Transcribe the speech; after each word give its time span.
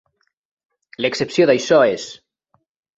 L'excepció 1.05 1.49
d'això 1.53 1.81
és. 1.95 2.11